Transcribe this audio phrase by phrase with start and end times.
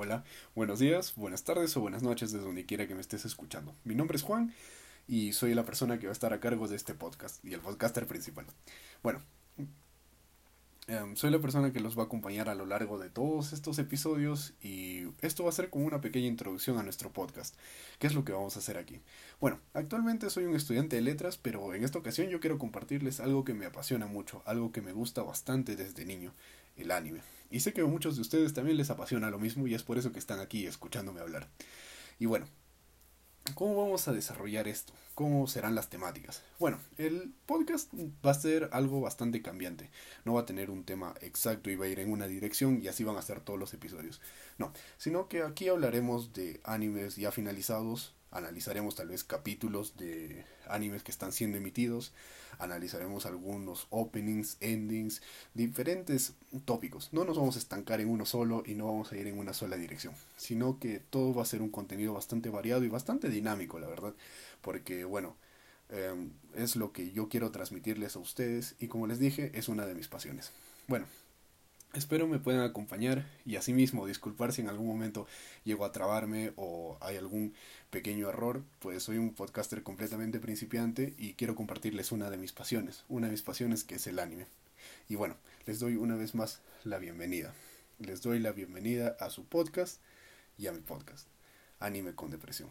[0.00, 0.22] Hola,
[0.54, 3.74] buenos días, buenas tardes o buenas noches desde donde quiera que me estés escuchando.
[3.82, 4.54] Mi nombre es Juan
[5.08, 7.58] y soy la persona que va a estar a cargo de este podcast y el
[7.58, 8.46] podcaster principal.
[9.02, 9.20] Bueno,
[10.86, 13.80] em, soy la persona que los va a acompañar a lo largo de todos estos
[13.80, 17.56] episodios y esto va a ser como una pequeña introducción a nuestro podcast.
[17.98, 19.00] ¿Qué es lo que vamos a hacer aquí?
[19.40, 23.44] Bueno, actualmente soy un estudiante de letras, pero en esta ocasión yo quiero compartirles algo
[23.44, 26.34] que me apasiona mucho, algo que me gusta bastante desde niño,
[26.78, 27.20] el anime.
[27.50, 29.98] Y sé que a muchos de ustedes también les apasiona lo mismo y es por
[29.98, 31.48] eso que están aquí escuchándome hablar.
[32.18, 32.46] Y bueno,
[33.54, 34.92] ¿cómo vamos a desarrollar esto?
[35.14, 36.42] ¿Cómo serán las temáticas?
[36.58, 37.92] Bueno, el podcast
[38.24, 39.90] va a ser algo bastante cambiante.
[40.24, 42.88] No va a tener un tema exacto y va a ir en una dirección y
[42.88, 44.20] así van a ser todos los episodios.
[44.58, 51.02] No, sino que aquí hablaremos de animes ya finalizados, analizaremos tal vez capítulos de animes
[51.02, 52.12] que están siendo emitidos,
[52.58, 55.22] analizaremos algunos openings, endings,
[55.54, 57.08] diferentes tópicos.
[57.12, 59.54] No nos vamos a estancar en uno solo y no vamos a ir en una
[59.54, 63.78] sola dirección, sino que todo va a ser un contenido bastante variado y bastante dinámico,
[63.78, 64.14] la verdad,
[64.60, 65.36] porque bueno,
[65.88, 69.86] em, es lo que yo quiero transmitirles a ustedes y como les dije, es una
[69.86, 70.52] de mis pasiones.
[70.86, 71.06] Bueno,
[71.98, 75.26] Espero me puedan acompañar y asimismo disculpar si en algún momento
[75.64, 77.54] llego a trabarme o hay algún
[77.90, 83.04] pequeño error, pues soy un podcaster completamente principiante y quiero compartirles una de mis pasiones,
[83.08, 84.46] una de mis pasiones que es el anime.
[85.08, 87.52] Y bueno, les doy una vez más la bienvenida.
[87.98, 90.00] Les doy la bienvenida a su podcast
[90.56, 91.26] y a mi podcast,
[91.80, 92.70] Anime con Depresión.